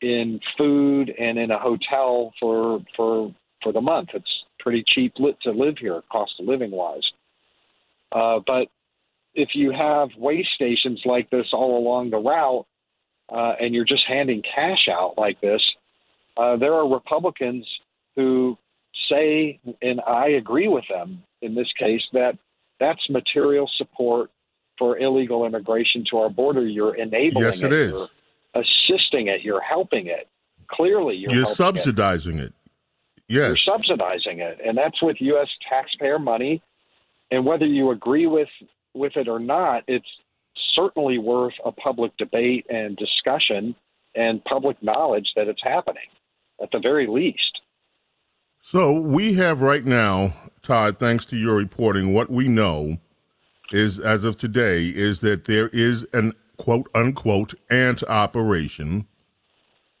in 0.00 0.40
food 0.56 1.12
and 1.18 1.38
in 1.38 1.50
a 1.50 1.58
hotel 1.58 2.32
for 2.40 2.80
for 2.96 3.34
for 3.62 3.72
the 3.72 3.80
month. 3.80 4.08
It's 4.14 4.44
pretty 4.58 4.82
cheap 4.88 5.12
lit 5.18 5.36
to 5.42 5.50
live 5.50 5.76
here, 5.78 6.02
cost 6.10 6.32
of 6.40 6.46
living 6.46 6.70
wise. 6.70 7.08
Uh, 8.10 8.40
but 8.46 8.68
if 9.34 9.50
you 9.54 9.70
have 9.70 10.08
way 10.16 10.46
stations 10.54 11.00
like 11.04 11.28
this 11.30 11.46
all 11.52 11.78
along 11.78 12.10
the 12.10 12.16
route, 12.16 12.66
uh, 13.30 13.52
and 13.60 13.74
you're 13.74 13.84
just 13.84 14.02
handing 14.08 14.42
cash 14.42 14.88
out 14.90 15.14
like 15.16 15.40
this, 15.40 15.62
uh, 16.36 16.56
there 16.56 16.74
are 16.74 16.88
Republicans 16.88 17.66
who 18.16 18.56
say, 19.10 19.60
and 19.82 20.00
I 20.06 20.28
agree 20.28 20.68
with 20.68 20.84
them 20.88 21.22
in 21.42 21.54
this 21.54 21.68
case, 21.78 22.02
that 22.12 22.38
that's 22.78 23.00
material 23.10 23.70
support 23.76 24.30
for 24.78 24.98
illegal 24.98 25.44
immigration 25.44 26.04
to 26.10 26.18
our 26.18 26.30
border. 26.30 26.66
You're 26.66 26.94
enabling 26.94 27.44
yes, 27.44 27.60
it, 27.60 27.66
it 27.66 27.72
is. 27.72 27.92
You're 27.92 28.08
assisting 28.54 29.28
it. 29.28 29.42
You're 29.42 29.60
helping 29.60 30.06
it. 30.06 30.28
Clearly, 30.68 31.16
you're, 31.16 31.32
you're 31.32 31.46
subsidizing 31.46 32.38
it. 32.38 32.46
it. 32.46 32.54
Yes. 33.28 33.48
You're 33.48 33.56
subsidizing 33.56 34.40
it. 34.40 34.60
And 34.64 34.76
that's 34.78 35.00
with 35.02 35.16
U.S. 35.20 35.48
taxpayer 35.68 36.18
money. 36.18 36.62
And 37.30 37.44
whether 37.44 37.66
you 37.66 37.90
agree 37.90 38.26
with, 38.26 38.48
with 38.94 39.16
it 39.16 39.28
or 39.28 39.38
not, 39.38 39.84
it's 39.86 40.06
certainly 40.74 41.18
worth 41.18 41.54
a 41.64 41.72
public 41.72 42.16
debate 42.16 42.66
and 42.68 42.96
discussion 42.96 43.74
and 44.14 44.42
public 44.44 44.82
knowledge 44.82 45.28
that 45.36 45.48
it's 45.48 45.62
happening 45.62 46.02
at 46.62 46.70
the 46.70 46.78
very 46.78 47.06
least. 47.06 47.60
So 48.60 49.00
we 49.00 49.34
have 49.34 49.62
right 49.62 49.84
now, 49.84 50.34
Todd, 50.62 50.98
thanks 50.98 51.24
to 51.26 51.36
your 51.36 51.54
reporting, 51.54 52.12
what 52.12 52.30
we 52.30 52.46
know 52.46 52.98
is 53.72 53.98
as 53.98 54.24
of 54.24 54.36
today 54.36 54.86
is 54.86 55.20
that 55.20 55.44
there 55.44 55.68
is 55.68 56.06
an 56.12 56.32
quote 56.58 56.88
unquote 56.94 57.54
ant 57.70 58.02
operation, 58.04 59.06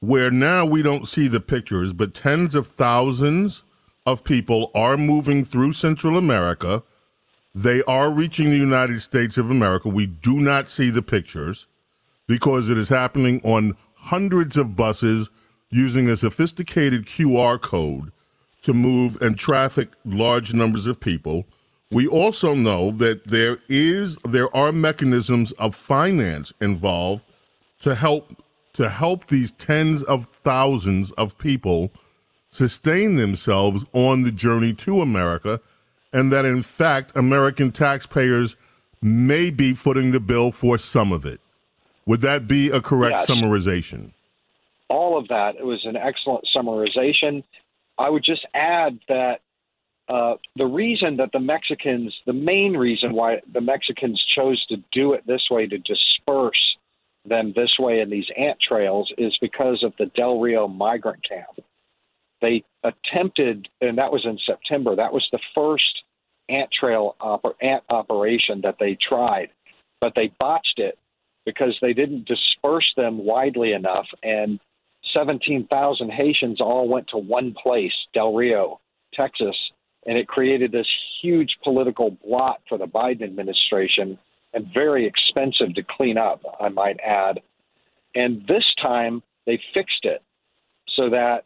where 0.00 0.30
now 0.30 0.64
we 0.64 0.82
don't 0.82 1.08
see 1.08 1.26
the 1.26 1.40
pictures, 1.40 1.92
but 1.92 2.14
tens 2.14 2.54
of 2.54 2.66
thousands 2.66 3.64
of 4.04 4.24
people 4.24 4.70
are 4.74 4.96
moving 4.96 5.44
through 5.44 5.72
Central 5.72 6.18
America. 6.18 6.82
They 7.54 7.82
are 7.84 8.10
reaching 8.10 8.50
the 8.50 8.56
United 8.56 9.00
States 9.00 9.38
of 9.38 9.50
America. 9.50 9.88
We 9.88 10.06
do 10.06 10.38
not 10.38 10.68
see 10.68 10.90
the 10.90 11.02
pictures 11.02 11.66
because 12.26 12.70
it 12.70 12.78
is 12.78 12.88
happening 12.90 13.40
on 13.42 13.76
hundreds 13.94 14.56
of 14.56 14.76
buses 14.76 15.30
using 15.70 16.08
a 16.08 16.16
sophisticated 16.16 17.06
QR 17.06 17.60
code 17.60 18.12
to 18.62 18.72
move 18.72 19.20
and 19.22 19.38
traffic 19.38 19.88
large 20.04 20.52
numbers 20.52 20.86
of 20.86 21.00
people. 21.00 21.46
We 21.90 22.06
also 22.06 22.54
know 22.54 22.90
that 22.92 23.26
there 23.28 23.58
is 23.68 24.16
there 24.24 24.54
are 24.54 24.72
mechanisms 24.72 25.52
of 25.52 25.74
finance 25.74 26.52
involved 26.60 27.24
to 27.80 27.94
help 27.94 28.44
to 28.74 28.88
help 28.88 29.26
these 29.26 29.52
tens 29.52 30.02
of 30.04 30.26
thousands 30.26 31.10
of 31.12 31.36
people 31.38 31.90
sustain 32.50 33.16
themselves 33.16 33.84
on 33.92 34.22
the 34.22 34.32
journey 34.32 34.72
to 34.74 35.00
America 35.00 35.60
and 36.12 36.32
that 36.32 36.44
in 36.44 36.62
fact 36.62 37.12
American 37.16 37.70
taxpayers 37.70 38.56
may 39.02 39.50
be 39.50 39.72
footing 39.72 40.10
the 40.10 40.20
bill 40.20 40.52
for 40.52 40.76
some 40.76 41.12
of 41.12 41.24
it. 41.24 41.40
Would 42.06 42.20
that 42.22 42.46
be 42.46 42.70
a 42.70 42.80
correct 42.80 43.18
yes. 43.18 43.30
summarization? 43.30 44.12
All 44.90 45.16
of 45.16 45.28
that. 45.28 45.54
It 45.56 45.64
was 45.64 45.80
an 45.84 45.96
excellent 45.96 46.44
summarization. 46.54 47.42
I 47.96 48.10
would 48.10 48.24
just 48.24 48.44
add 48.54 48.98
that 49.08 49.40
uh, 50.08 50.34
the 50.56 50.66
reason 50.66 51.16
that 51.18 51.30
the 51.32 51.38
Mexicans, 51.38 52.12
the 52.26 52.32
main 52.32 52.76
reason 52.76 53.12
why 53.12 53.36
the 53.52 53.60
Mexicans 53.60 54.20
chose 54.34 54.62
to 54.66 54.76
do 54.92 55.12
it 55.12 55.24
this 55.26 55.46
way, 55.50 55.66
to 55.68 55.78
disperse 55.78 56.76
them 57.24 57.52
this 57.54 57.70
way 57.78 58.00
in 58.00 58.10
these 58.10 58.26
ant 58.36 58.58
trails, 58.66 59.12
is 59.16 59.36
because 59.40 59.84
of 59.84 59.92
the 59.98 60.06
Del 60.16 60.40
Rio 60.40 60.66
migrant 60.66 61.22
camp. 61.26 61.64
They 62.40 62.64
attempted, 62.82 63.68
and 63.80 63.96
that 63.98 64.10
was 64.10 64.24
in 64.24 64.38
September, 64.44 64.96
that 64.96 65.12
was 65.12 65.26
the 65.30 65.38
first 65.54 66.02
ant 66.48 66.70
trail 66.72 67.14
oper- 67.20 67.54
ant 67.62 67.84
operation 67.90 68.60
that 68.62 68.76
they 68.80 68.98
tried, 69.08 69.50
but 70.00 70.14
they 70.16 70.32
botched 70.40 70.78
it 70.78 70.98
because 71.46 71.76
they 71.80 71.92
didn't 71.92 72.26
disperse 72.26 72.92
them 72.96 73.24
widely 73.24 73.72
enough. 73.72 74.06
And 74.22 74.58
17,000 75.12 76.10
Haitians 76.10 76.60
all 76.60 76.88
went 76.88 77.08
to 77.08 77.18
one 77.18 77.54
place, 77.62 77.92
Del 78.14 78.34
Rio, 78.34 78.80
Texas, 79.14 79.56
and 80.06 80.16
it 80.16 80.28
created 80.28 80.72
this 80.72 80.86
huge 81.22 81.56
political 81.62 82.16
blot 82.24 82.60
for 82.68 82.78
the 82.78 82.86
Biden 82.86 83.22
administration 83.22 84.18
and 84.52 84.66
very 84.72 85.06
expensive 85.06 85.74
to 85.74 85.82
clean 85.82 86.18
up, 86.18 86.42
I 86.60 86.68
might 86.68 86.98
add. 87.00 87.40
And 88.14 88.44
this 88.48 88.64
time 88.82 89.22
they 89.46 89.60
fixed 89.74 90.04
it 90.04 90.22
so 90.96 91.10
that 91.10 91.44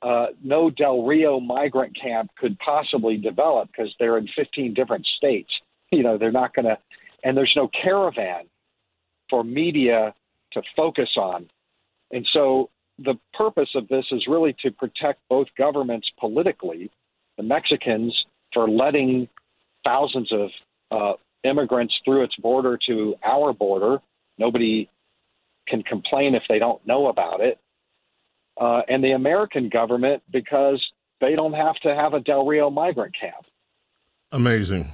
uh, 0.00 0.26
no 0.42 0.70
Del 0.70 1.04
Rio 1.04 1.40
migrant 1.40 1.96
camp 2.00 2.30
could 2.38 2.58
possibly 2.60 3.16
develop 3.16 3.68
because 3.68 3.92
they're 3.98 4.18
in 4.18 4.28
15 4.36 4.74
different 4.74 5.06
states. 5.16 5.50
You 5.90 6.02
know, 6.02 6.18
they're 6.18 6.30
not 6.30 6.54
going 6.54 6.66
to, 6.66 6.76
and 7.24 7.34
there's 7.34 7.54
no 7.56 7.70
caravan 7.82 8.44
for 9.30 9.42
media 9.42 10.12
to 10.52 10.60
focus 10.76 11.08
on. 11.16 11.48
And 12.10 12.28
so 12.34 12.68
the 12.98 13.14
purpose 13.34 13.70
of 13.74 13.88
this 13.88 14.04
is 14.10 14.26
really 14.26 14.54
to 14.62 14.70
protect 14.70 15.20
both 15.28 15.46
governments 15.56 16.08
politically, 16.18 16.90
the 17.36 17.42
Mexicans 17.42 18.26
for 18.52 18.68
letting 18.68 19.28
thousands 19.84 20.32
of 20.32 20.50
uh, 20.90 21.12
immigrants 21.44 21.94
through 22.04 22.24
its 22.24 22.34
border 22.36 22.78
to 22.88 23.14
our 23.24 23.52
border. 23.52 23.98
Nobody 24.38 24.88
can 25.68 25.82
complain 25.82 26.34
if 26.34 26.42
they 26.48 26.58
don't 26.58 26.84
know 26.86 27.08
about 27.08 27.40
it. 27.40 27.58
Uh, 28.60 28.82
and 28.88 29.04
the 29.04 29.12
American 29.12 29.68
government 29.68 30.22
because 30.32 30.84
they 31.20 31.36
don't 31.36 31.52
have 31.52 31.76
to 31.76 31.94
have 31.94 32.14
a 32.14 32.20
Del 32.20 32.44
Rio 32.44 32.70
migrant 32.70 33.14
camp. 33.18 33.46
Amazing. 34.32 34.90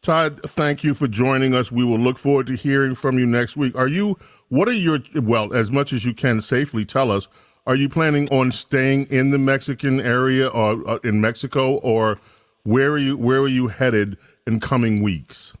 Todd, 0.00 0.40
thank 0.42 0.84
you 0.84 0.92
for 0.94 1.08
joining 1.08 1.54
us. 1.54 1.72
We 1.72 1.84
will 1.84 1.98
look 1.98 2.18
forward 2.18 2.46
to 2.48 2.54
hearing 2.54 2.94
from 2.94 3.18
you 3.18 3.24
next 3.24 3.56
week. 3.56 3.76
Are 3.76 3.88
you, 3.88 4.18
what 4.48 4.68
are 4.68 4.72
your, 4.72 5.00
well, 5.14 5.52
as 5.54 5.70
much 5.70 5.92
as 5.92 6.04
you 6.04 6.14
can 6.14 6.40
safely 6.40 6.84
tell 6.84 7.10
us, 7.10 7.28
are 7.66 7.76
you 7.76 7.88
planning 7.88 8.28
on 8.28 8.52
staying 8.52 9.06
in 9.06 9.30
the 9.30 9.38
Mexican 9.38 10.00
area 10.00 10.48
or 10.48 10.88
uh, 10.88 10.98
in 11.02 11.20
Mexico, 11.20 11.76
or 11.76 12.18
where 12.62 12.92
are 12.92 12.98
you, 12.98 13.16
where 13.16 13.40
are 13.40 13.48
you 13.48 13.68
headed 13.68 14.18
in 14.46 14.60
coming 14.60 15.02
weeks? 15.02 15.54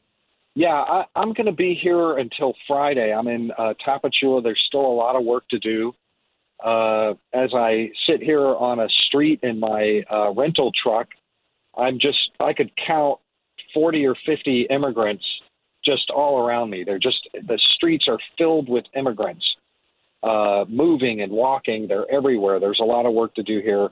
Yeah, 0.54 0.74
I, 0.74 1.04
am 1.16 1.32
going 1.32 1.46
to 1.46 1.52
be 1.52 1.78
here 1.80 2.16
until 2.16 2.54
Friday. 2.68 3.12
I'm 3.12 3.26
in 3.26 3.50
uh, 3.58 3.74
Tapachula. 3.84 4.42
There's 4.42 4.62
still 4.66 4.86
a 4.86 4.94
lot 4.94 5.16
of 5.16 5.24
work 5.24 5.48
to 5.48 5.58
do. 5.58 5.94
Uh, 6.62 7.14
as 7.32 7.50
I 7.54 7.90
sit 8.08 8.22
here 8.22 8.40
on 8.40 8.78
a 8.78 8.88
street 9.06 9.40
in 9.42 9.58
my 9.58 10.02
uh, 10.10 10.30
rental 10.32 10.70
truck, 10.80 11.08
I'm 11.76 11.98
just, 11.98 12.18
I 12.38 12.52
could 12.52 12.70
count 12.86 13.18
40 13.74 14.06
or 14.06 14.14
50 14.24 14.68
immigrants 14.70 15.24
just 15.84 16.10
all 16.10 16.38
around 16.46 16.70
me. 16.70 16.84
They're 16.84 16.98
just 16.98 17.28
the 17.32 17.58
streets 17.74 18.06
are 18.08 18.18
filled 18.38 18.68
with 18.68 18.84
immigrants, 18.96 19.44
uh, 20.22 20.64
moving 20.68 21.20
and 21.22 21.32
walking. 21.32 21.86
They're 21.88 22.10
everywhere. 22.10 22.60
There's 22.60 22.80
a 22.80 22.84
lot 22.84 23.06
of 23.06 23.14
work 23.14 23.34
to 23.34 23.42
do 23.42 23.60
here, 23.60 23.88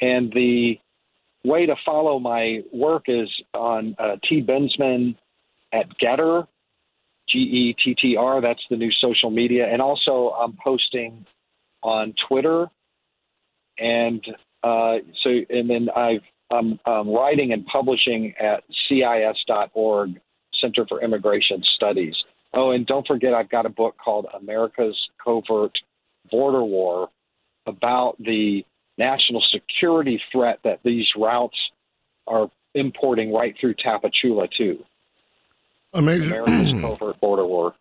and 0.00 0.32
the 0.32 0.78
way 1.44 1.66
to 1.66 1.74
follow 1.84 2.18
my 2.18 2.62
work 2.72 3.04
is 3.08 3.28
on 3.52 3.94
uh, 3.98 4.16
T 4.28 4.42
Bensman 4.42 5.16
at 5.72 5.86
GETTR, 6.00 6.46
G 7.28 7.38
E 7.38 7.76
T 7.84 7.94
T 8.00 8.16
R. 8.16 8.40
That's 8.40 8.62
the 8.70 8.76
new 8.76 8.90
social 9.00 9.30
media, 9.30 9.66
and 9.70 9.82
also 9.82 10.34
I'm 10.40 10.56
posting 10.62 11.26
on 11.82 12.14
Twitter, 12.28 12.66
and 13.78 14.24
uh, 14.62 14.96
so 15.22 15.30
and 15.50 15.68
then 15.68 15.88
I've 15.94 16.22
I'm, 16.50 16.78
I'm 16.86 17.08
writing 17.08 17.52
and 17.52 17.64
publishing 17.66 18.34
at 18.38 18.64
CIS.org, 18.88 20.20
Center 20.64 20.86
for 20.88 21.02
Immigration 21.02 21.62
Studies. 21.76 22.14
Oh, 22.54 22.70
and 22.70 22.86
don't 22.86 23.06
forget, 23.06 23.34
I've 23.34 23.50
got 23.50 23.66
a 23.66 23.70
book 23.70 23.96
called 24.02 24.26
America's 24.40 24.96
Covert 25.22 25.72
Border 26.30 26.62
War 26.62 27.08
about 27.66 28.16
the 28.18 28.64
national 28.96 29.42
security 29.52 30.20
threat 30.32 30.60
that 30.64 30.80
these 30.84 31.06
routes 31.16 31.56
are 32.26 32.50
importing 32.74 33.32
right 33.32 33.54
through 33.60 33.74
Tapachula, 33.74 34.48
too. 34.56 34.78
Amazing. 35.92 36.32
America's 36.32 36.72
Covert 36.80 37.20
Border 37.20 37.46
War. 37.46 37.74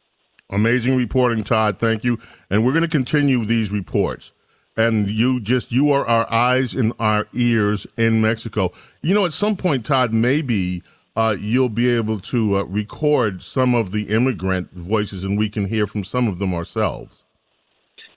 Amazing 0.49 0.97
reporting, 0.97 1.43
Todd. 1.43 1.77
Thank 1.77 2.03
you. 2.03 2.19
And 2.49 2.65
we're 2.65 2.73
going 2.73 2.83
to 2.83 2.89
continue 2.89 3.45
these 3.45 3.71
reports 3.71 4.33
and 4.75 5.07
you 5.07 5.39
just 5.39 5.71
you 5.71 5.91
are 5.91 6.05
our 6.07 6.31
eyes 6.31 6.73
and 6.73 6.93
our 6.99 7.27
ears 7.33 7.85
in 7.97 8.21
Mexico. 8.21 8.71
You 9.01 9.13
know, 9.13 9.25
at 9.25 9.33
some 9.33 9.55
point, 9.55 9.85
Todd, 9.85 10.13
maybe 10.13 10.83
uh, 11.15 11.35
you'll 11.39 11.69
be 11.69 11.89
able 11.89 12.19
to 12.19 12.57
uh, 12.57 12.63
record 12.63 13.43
some 13.43 13.75
of 13.75 13.91
the 13.91 14.03
immigrant 14.09 14.71
voices, 14.73 15.23
and 15.23 15.37
we 15.37 15.49
can 15.49 15.67
hear 15.67 15.85
from 15.85 16.03
some 16.03 16.27
of 16.27 16.39
them 16.39 16.53
ourselves. 16.53 17.23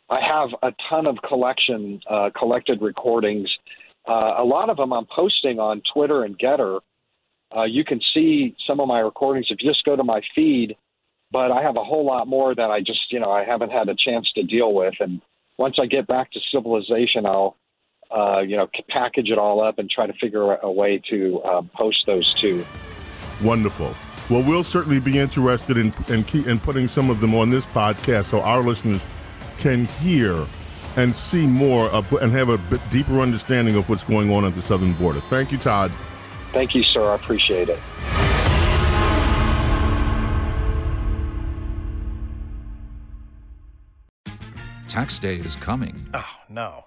I 0.09 0.21
have 0.21 0.51
a 0.63 0.75
ton 0.89 1.07
of 1.07 1.17
collection 1.29 2.01
uh, 2.09 2.31
collected 2.39 2.81
recordings. 2.81 3.49
Uh, 4.09 4.35
a 4.39 4.45
lot 4.45 4.71
of 4.71 4.77
them 4.77 4.93
I'm 4.93 5.07
posting 5.15 5.59
on 5.59 5.83
Twitter 5.93 6.25
and 6.25 6.39
GETTR. 6.39 6.81
Uh, 7.57 7.65
you 7.65 7.85
can 7.85 8.01
see 8.15 8.57
some 8.67 8.81
of 8.81 8.89
my 8.89 9.01
recordings 9.01 9.47
if 9.51 9.59
you 9.61 9.71
just 9.71 9.85
go 9.85 9.97
to 9.97 10.05
my 10.05 10.21
feed. 10.35 10.77
But 11.33 11.51
I 11.51 11.61
have 11.63 11.77
a 11.77 11.83
whole 11.83 12.07
lot 12.07 12.29
more 12.29 12.55
that 12.55 12.71
I 12.71 12.81
just, 12.81 13.01
you 13.11 13.19
know, 13.19 13.33
I 13.33 13.45
haven't 13.45 13.71
had 13.71 13.89
a 13.89 13.97
chance 13.97 14.31
to 14.37 14.45
deal 14.45 14.73
with, 14.73 14.95
and 15.01 15.21
once 15.59 15.77
I 15.81 15.87
get 15.87 16.07
back 16.07 16.31
to 16.33 16.41
civilization, 16.53 17.27
I'll 17.27 17.57
uh, 18.11 18.41
you 18.41 18.57
know 18.57 18.69
package 18.89 19.31
it 19.31 19.39
all 19.39 19.63
up 19.63 19.79
and 19.79 19.91
try 19.91 20.07
to 20.07 20.13
figure 20.15 20.57
a 20.57 20.71
way 20.71 21.01
to 21.11 21.41
uh, 21.41 21.63
post 21.75 22.05
those 22.07 22.33
too. 22.35 22.65
Wonderful. 23.43 23.95
Well, 24.29 24.43
we'll 24.43 24.65
certainly 24.65 24.99
be 24.99 25.19
interested 25.19 25.77
in 25.77 25.95
in, 26.09 26.25
key, 26.25 26.49
in 26.49 26.59
putting 26.59 26.89
some 26.89 27.11
of 27.11 27.21
them 27.21 27.35
on 27.35 27.51
this 27.51 27.67
podcast 27.67 28.27
so 28.27 28.41
our 28.41 28.63
listeners 28.63 29.05
can 29.59 29.87
hear 29.87 30.47
and 30.97 31.15
see 31.15 31.47
more 31.47 31.89
of 31.91 32.11
and 32.15 32.33
have 32.33 32.49
a 32.49 32.59
bit 32.59 32.81
deeper 32.91 33.21
understanding 33.21 33.77
of 33.77 33.89
what's 33.89 34.05
going 34.05 34.33
on 34.33 34.45
at 34.45 34.55
the 34.55 34.63
southern 34.63 34.95
border. 34.95 35.21
Thank 35.21 35.53
you, 35.53 35.59
Todd. 35.59 35.93
Thank 36.53 36.75
you, 36.75 36.83
sir. 36.83 37.03
I 37.11 37.15
appreciate 37.15 37.69
it. 37.69 37.79
Tax 44.89 45.19
day 45.19 45.37
is 45.37 45.57
coming. 45.57 45.95
Oh, 46.15 46.37
no. 46.49 46.87